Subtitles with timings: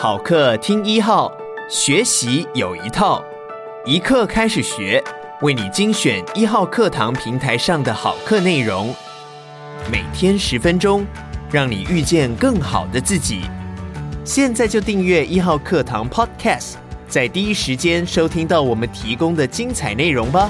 [0.00, 1.28] 好课听一号，
[1.68, 3.20] 学习有一套，
[3.84, 5.02] 一课开始学，
[5.42, 8.94] 为你精选一号课堂平台上的好课内容，
[9.90, 11.04] 每天十分钟，
[11.50, 13.40] 让你遇见更好的自己。
[14.24, 16.74] 现在就订阅一号课堂 Podcast，
[17.08, 20.48] 在第一时间收听到我们提供的精彩内容吧。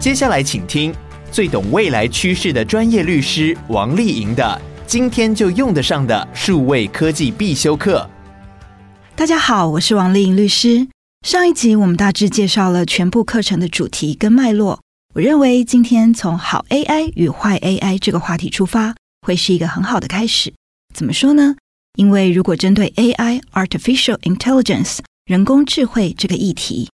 [0.00, 0.92] 接下来请听
[1.30, 8.04] 最懂未来趋势的专业律师王丽莹的今天就用得上的数位科技必修课。
[9.22, 10.88] 大家好，我是王丽颖律师。
[11.24, 14.80] 上一集我们大致介绍了全部课程的主题跟脉络。
[15.14, 20.52] 我认为今天从好 AI 与坏 AI 这个话题出发，会是一个很好的开始。
[20.92, 21.54] 怎么说呢？
[21.96, 26.90] 因为如果针对 AI（Artificial Intelligence） 人工智慧这个议题，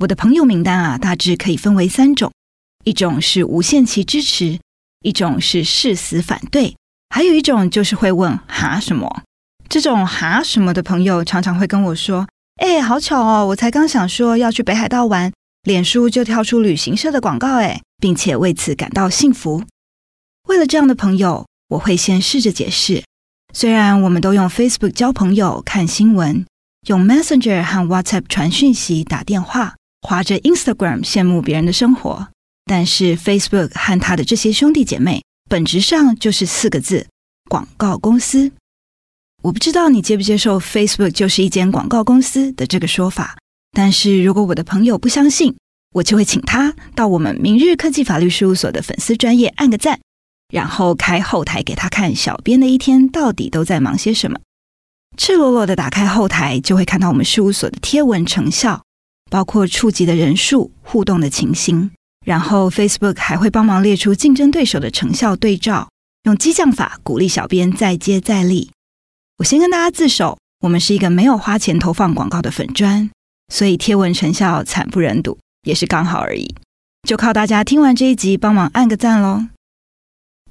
[0.00, 2.30] 我的朋友名单啊，大致可以分为三种：
[2.84, 4.60] 一种是无限期支持，
[5.00, 6.76] 一种是誓死反对，
[7.08, 9.22] 还有一种就是会问“哈什么”。
[9.70, 12.26] 这种哈什么的朋友常常会跟我说
[12.60, 19.62] ：“哎，好巧哦，我才刚想说要去北海道玩，脸书就跳出旅行社的广告，哎，并且为此感到幸福。”
[20.48, 23.04] 为了这样的朋友，我会先试着解释：
[23.54, 26.44] 虽然我们都用 Facebook 交朋友、看新闻，
[26.88, 32.26] 用 Messenger 和 WhatsApp 传讯息、打电话，划着 Instagram 羡慕别人的生活，
[32.64, 37.06] 但是 Facebook 和他的这些兄弟姐妹，本质上就是四个字：
[37.48, 38.50] 广告公司。
[39.42, 43.38] 我不知道你接不接受 Facebook 就是一间广告公司的这个说法，
[43.72, 45.56] 但是如果我的朋友不相信，
[45.94, 49.98] 我就会请他到我们明日科技法律事务所的粉丝专业按个赞，
[50.52, 54.38] 然后开后台给他看小编的一天到底都在忙些什么。
[55.16, 58.82] 赤裸裸的打开后台，就会看到我们事务所的贴文成效，
[59.30, 61.90] 包括触及的人数、互动的情形，
[62.26, 65.88] 然后 Facebook 还会帮忙列出竞争对手的成效对照，
[66.24, 68.70] 用激将法鼓励小编再接再厉。
[69.40, 73.10] 我先跟大家自首，我们是一个没有花钱投放广告的粉砖，
[73.50, 76.54] 所以贴文成效惨不忍睹，也是刚好而已。
[77.08, 79.46] 就靠大家听完这一集帮忙按个赞喽。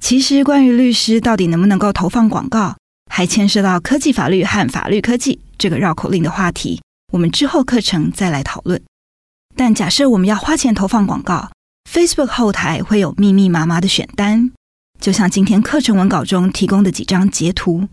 [0.00, 2.76] 其实关于律师到底能不能够投放广告，
[3.08, 8.82] 还牵涉到科技法律和法律科技这个绕口令的话题，我们之后课程再来讨论。
[9.54, 11.48] 但假设我们要花钱投放广告
[11.88, 14.50] ，Facebook 后台会有密密麻麻的选单，
[15.00, 17.86] 就像今天课程文稿中提供的几张截图。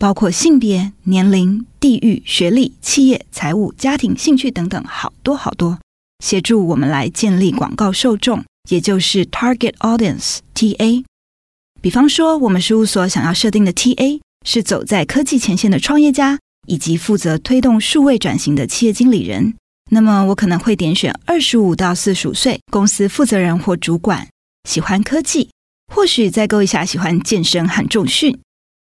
[0.00, 5.78] 包括性别、年龄、地域、学历、企业、财务、家庭、兴趣等等，好多好多，
[6.24, 11.04] 协助我们来建立广告受众，也就是 Target Audience（TA）。
[11.80, 19.54] 比方说，我们事务所想要设定的 TA 是走在科技前线的创业家，以及负责推动数位转型的企业经理人。
[19.90, 24.28] 那么，我可能会点选二十五到四十五岁公司负责人或主管，
[24.68, 25.50] 喜欢科技，
[25.94, 28.38] 或许再勾一下喜欢健身和重训。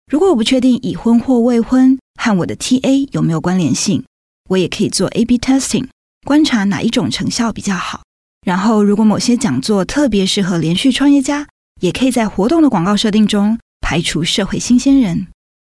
[0.09, 4.03] 如果我不确定已婚或未婚和我的 TA 有没有关联性，
[4.49, 5.87] 我也可以做 A/B testing，
[6.25, 8.01] 观察哪一种成效比较好。
[8.47, 11.47] 然后，如果某些讲座特别适合连续创业家，
[11.83, 15.27] 也可以在活动的广告设定中排除社会新鲜人。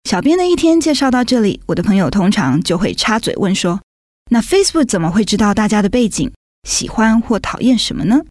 [0.09, 3.81] 小编的一天介绍到这里，我的朋友通常就会插嘴问说
[4.31, 6.31] ：“那 Facebook 怎么会知道大家的背景、
[6.69, 8.23] 喜欢或讨厌什么呢？”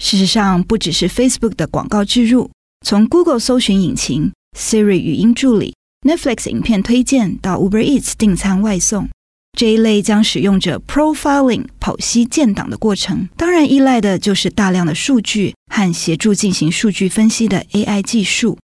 [0.00, 2.50] 事实上，不只是 Facebook 的广告置入，
[2.86, 4.32] 从 Google 搜寻引擎。
[4.56, 5.74] Siri 语音助理、
[6.06, 9.08] Netflix 影片推荐到 Uber Eats 订餐外送，
[9.58, 18.58] 这一类将使用者 profiling 剖析建档的过程，当然依赖的就是大量的数据和协助进行数据分析的 AI 技术。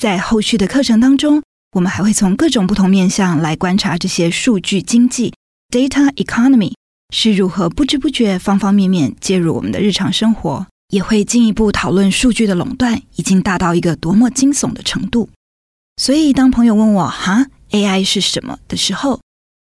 [0.00, 1.42] 在后续的课程当中，
[1.72, 5.32] 我们还会从各种不同面向来观察这些数据经济
[5.72, 6.72] （data economy）
[7.14, 10.66] 是如何不知不觉方方面面介入我们的日常生活。
[10.90, 15.30] 也会进一步讨论数据的垄断已经大到一个多么惊悚的程度。
[15.96, 19.20] 所以，当朋友问我“哈，AI 是什么”的时候，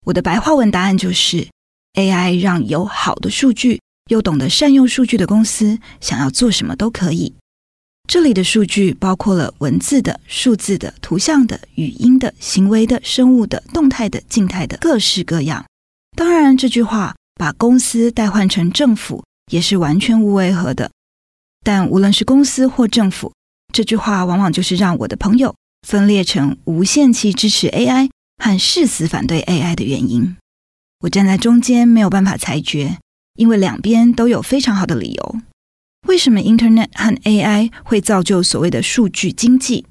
[0.05, 1.47] 我的白话文答案就是
[1.93, 3.79] ：AI 让有好的数据
[4.09, 7.33] 又懂得善用数据的公司想要做什么都可以。
[8.09, 15.65] 这里的数据包括了文字的、数字的、图像的、语音的、行为的、生物的、动态的、静态的，各式各样。
[16.15, 20.89] 当然，这句话把公司代换成政府也是完全无违和的。
[21.67, 23.33] 但无论是公司或政府，
[23.73, 25.53] 这句话往往就是让我的朋友
[25.85, 28.09] 分裂成无限期支持 AI
[28.41, 30.37] 和誓死反对 AI 的原因。
[31.01, 32.99] 我站在中间没有办法裁决，
[33.35, 35.35] 因为两边都有非常好的理由。
[36.07, 39.85] 为什么 Internet 和 AI 会造就所谓的数据经济？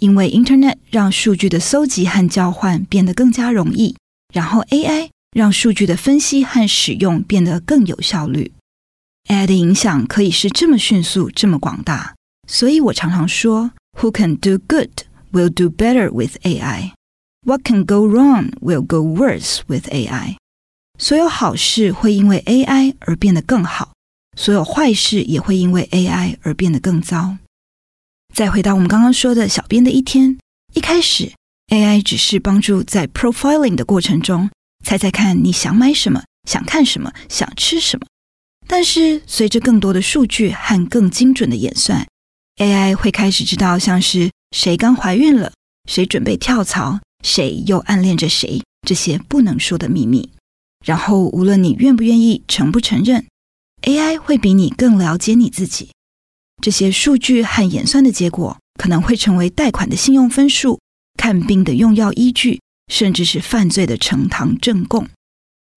[0.00, 3.94] 因为 Internet 让数据的搜集和交换变得更加容易，
[4.34, 8.50] 然后 AI 让数据的分析和使用变得更有效率。
[9.30, 12.14] AI 的影响可以是这么迅速、这么广大，
[12.48, 14.90] 所以我常常说，Who can do good
[15.30, 16.94] will do better with AI。
[17.46, 20.34] What can go wrong will go worse with AI。
[20.98, 23.92] 所有好事会因为 AI 而变得更好，
[24.36, 27.36] 所有坏事也会因为 AI 而变得更糟。
[28.34, 30.36] 再回到我们刚刚说的小编的一天，
[30.74, 31.32] 一开始
[31.68, 34.50] AI 只是帮助在 profiling 的过程中
[34.84, 38.06] 猜猜看你想买什么、想看什么、想吃什么。
[38.72, 42.06] 但是随着更多的数据和更精准的演算
[42.58, 45.52] ，AI 会开始知道像是谁刚怀孕了、
[45.90, 50.30] 谁准备跳槽、谁又暗恋着谁这些不能说的秘密。
[50.86, 53.26] 然后，无论你愿不愿意、承不承认
[53.82, 55.90] ，AI 会比你更了解你自己。
[56.62, 60.78] 这些数据和演算的结果，可能会成为贷款的信用分数、
[61.18, 65.08] 看病的用药依据，甚至是犯罪的呈堂证供。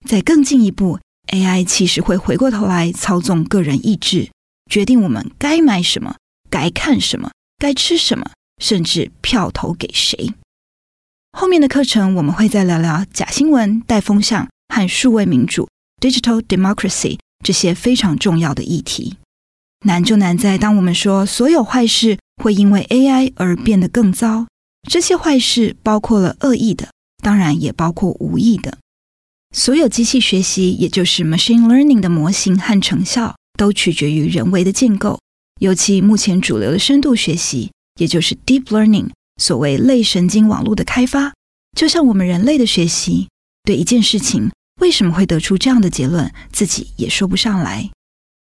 [0.08, 4.30] 再更进一步，AI 其实会回过头来操纵个人意志，
[4.70, 6.16] 决定我们该买什么、
[6.50, 8.32] 该看什么、该吃什么，
[8.62, 10.34] 甚至票投给谁。
[11.38, 14.48] 后面的课程我们会再聊聊假新闻、带风向。
[14.74, 15.70] 和数位民主
[16.02, 19.18] （digital democracy） 这些非常重要的议题，
[19.86, 24.48] 难就难在当我们说所有坏事会因为 AI 而变得更糟，
[24.90, 26.90] 这些坏事包括了恶意的，
[27.22, 28.80] 当然也包括无意的。
[29.56, 35.20] 所有机器学习，也就是 machine learning 的模型和成效，都取决于人为的建构。
[35.62, 41.34] 尤其目前主流的深度学习，也就是 deep learning，所谓类神经网络的开发，
[41.78, 43.30] 就像我们人类的学习，
[43.64, 44.50] 对一件事情。
[44.82, 46.34] 为什么会得出这样的结论？
[46.52, 47.92] 自己也说不上来。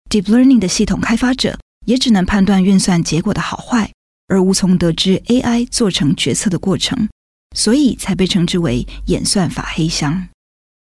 [0.08, 3.90] Deep Learning 的系统开发者也只能判断运算结果的好坏，
[4.28, 7.08] 而无从得知 AI 做成决策的过程，
[7.56, 10.28] 所以才被称之为演算法黑箱。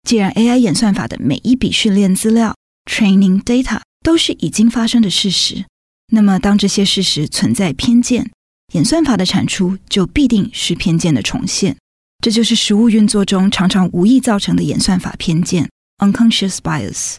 [0.05, 2.55] 既然 AI 演算法的每一笔训练资料
[2.89, 5.65] （training data） 都是已经发生的事实，
[6.13, 8.29] 那么当这些事实存在偏见，
[8.73, 11.75] 演算法的产出就必定是偏见的重现。
[12.23, 17.15] 这就是实务运作中常常无意造成的演算法偏见 （unconscious bias）。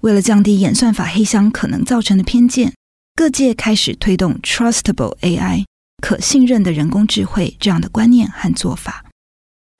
[0.00, 2.72] 为了降低演算法黑箱可能造成的偏见，
[3.14, 5.64] 各界开始推动 “trustable AI”
[6.02, 9.04] 可信任的人工智慧这样的观念和做法。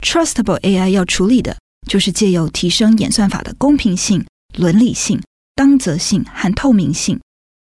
[0.04, 1.56] trustable AI 要处理的
[1.88, 4.24] 就是借由提升演算法的公平性、
[4.56, 5.20] 伦理性、
[5.54, 7.20] 当责性和透明性，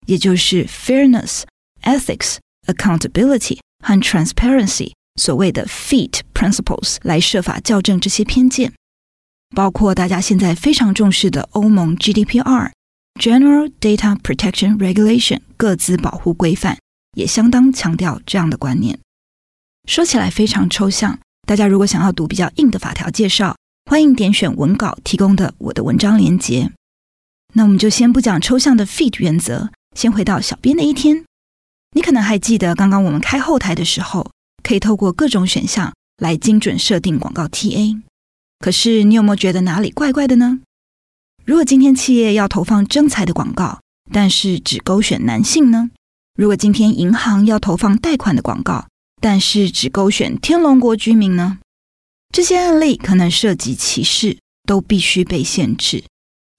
[0.06, 1.44] 也就是 fairness、
[1.84, 2.38] ethics、
[2.68, 4.94] accountability 和 transparency。
[5.20, 8.72] 所谓的 FEAT principles 来设法校正这些偏见，
[9.56, 12.72] 包括大家现在非常重视的欧盟 GDPR
[13.20, 16.78] General Data Protection Regulation 各自保护规范，
[17.16, 19.00] 也相当强调这样的观念。
[19.88, 21.18] 说起来非常抽象，
[21.48, 23.56] 大家如果想要读比较硬的法条介绍，
[23.90, 26.74] 欢迎点选文稿提供的我的文章连结。
[27.54, 31.24] 那我们就先不讲抽象的 FEAT 原则，先回到小编的一天。
[31.96, 34.30] 你可能还记得刚刚我们开后台的时候。
[34.62, 38.02] 可以透过各种选项来精准设定广告 TA，
[38.60, 40.60] 可是你有没有觉得哪里怪怪的呢？
[41.46, 43.80] 如果今天企业要投放征才的广告，
[44.12, 45.92] 但是只勾选男性呢？
[46.36, 48.90] 如果今天银行要投放贷款的广告，
[49.22, 51.60] 但是只勾选天龙国居民呢？
[52.38, 54.38] 这些案例可能涉及歧视，
[54.68, 56.04] 都必须被限制。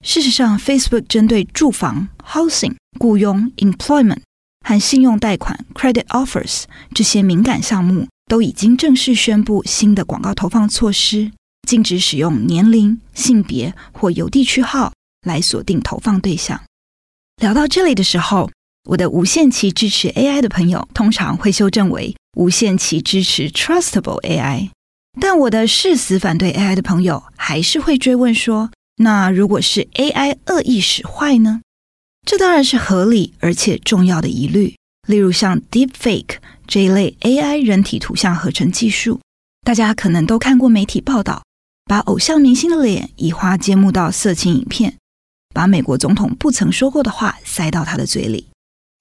[0.05, 4.19] 事实上，Facebook 针对住房 （housing）、雇佣 （employment）。
[4.67, 11.31] 和信用贷款 （credit offers） 这些敏感项目都已经正式宣布新的广告投放措施，
[11.65, 14.91] 禁止使用年龄、性别或邮递区号
[15.25, 16.61] 来锁定投放对象。
[17.41, 18.51] 聊到这里的时候，
[18.89, 24.71] 我的无限期支持 AI 的朋友通常会修正为无限期支持 Trustable AI，
[25.21, 31.61] 但我的誓死反对 AI 的朋友还是会追问说：那如果是 AI 恶意使坏呢？
[32.25, 34.75] 这当然是合理而且重要的疑虑。
[35.07, 39.19] 例如像 Deepfake 这一类 AI 人体图像合成技术，
[39.65, 41.43] 大家可能都看过媒体报道，
[41.85, 44.97] 把偶像明星的脸移花接木到色情影片，
[45.53, 48.47] 把美国总统不曾说过的话塞到他的嘴里。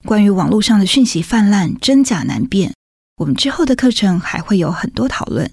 [0.06, 2.72] 关于网络上的讯息泛滥，真假难辨，
[3.16, 5.50] 我们之后的课程还会有很多讨论。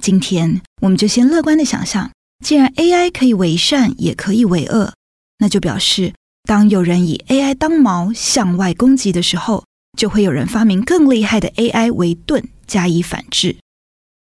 [0.00, 2.10] 今天我们就先乐观的想象，
[2.44, 4.94] 既然 AI 可以为善，也可以为恶，
[5.38, 6.14] 那就表示。
[6.44, 9.64] 当有人以 AI 当矛向外攻击的时候，
[9.98, 13.56] 就会有人发明更厉害的 AI 为盾加以反制。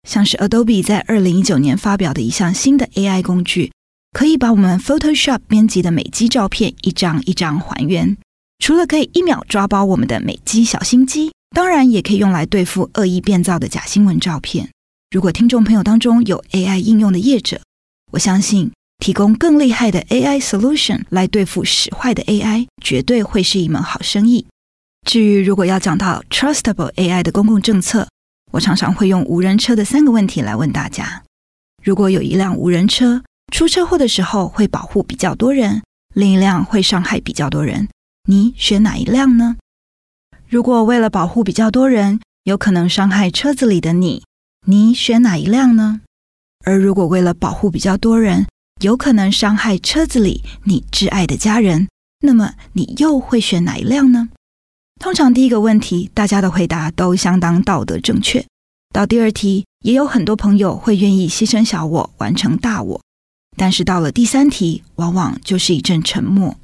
[0.09, 3.71] 像是 Adobe 在二零一九年发表的一项新的 AI 工具，
[4.13, 8.17] 可以把我们 Photoshop 编辑的美肌照片一张一张还原。
[8.61, 14.71] 除了可以一秒抓包我们的美肌小心机，当然也可以用来对付恶意变造的假新闻照片。
[15.11, 17.61] 如果听众朋友当中有 AI 应用的业者，
[18.13, 18.71] 我相信。
[18.99, 24.47] 提供更厉害的 AI solution 来对付使坏的 AI，绝对会是一门好生意。
[25.07, 28.09] 至于如果要讲到 trustable AI 的公共政策，
[28.53, 31.23] 我常常会用无人车的三个问题来问大家：
[31.85, 33.23] 如果有一辆无人车
[33.53, 35.83] 出车祸的时候会保护比较多人，
[36.15, 37.89] 另一辆会伤害比较多人，
[38.27, 39.57] 你选哪一辆呢？
[40.49, 44.25] 如果为了保护比较多人，有可能伤害车子里的你，
[44.69, 46.01] 你选哪一辆呢？
[46.65, 48.47] 而如果为了保护比较多人，
[48.81, 51.89] 有可能伤害车子里你挚爱的家人，
[52.21, 54.29] 那么你又会选哪一辆呢？
[55.01, 58.45] 通常第一个问题，大家的回答都相当道德正确。
[58.93, 63.01] 到第二题，也有很多朋友会愿意牺牲小我，完成大我。
[63.57, 66.57] 但是到了第三题，往往就是一阵沉默。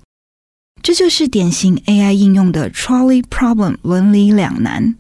[0.82, 4.96] 这就是典型 AI 应用的 trolley problem 伦理两难。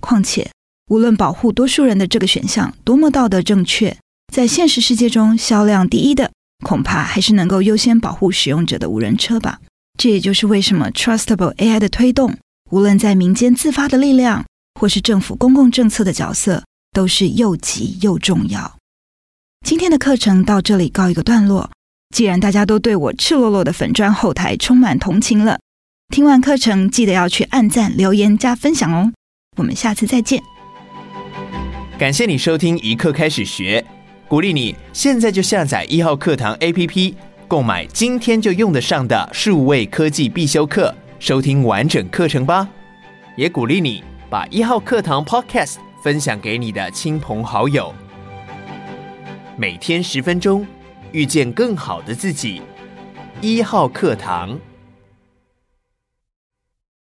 [0.00, 0.52] 况且，
[0.88, 3.96] 无论保护多数人的这个选项多么道德正确，
[4.32, 6.30] 在现实世界中销量第一的，
[6.64, 9.60] 恐怕还是能够优先保护使用者的无人车吧。
[9.98, 12.36] 这也就是为什么 Trustable AI 的推动。
[12.70, 14.44] 无论在民间自发的力量，
[14.80, 18.76] 或是政府公共政策的角色，都是又急又重要。
[19.64, 21.70] 今天的课程到这里告一个段落。
[22.14, 25.58] 既然大家都对我赤裸裸的粉砖后台充满同情了，
[26.14, 29.12] 听完课程记得要去按赞、留言、加分享哦。
[29.56, 30.42] 我们下次再见。
[31.98, 33.82] 感谢你收听一课开始学，
[34.28, 37.14] 鼓励你现在就下载一号课堂 APP，
[37.48, 40.94] 购买今天就用得上的数位科技必修课。
[41.18, 42.68] 收听完整课程吧，
[43.34, 47.94] 也鼓励你把一号课堂 Podcast 分享给你的亲朋好友。
[49.56, 50.66] 每天十分钟，
[51.12, 52.60] 遇见更好的自己。
[53.40, 54.58] 一号课堂。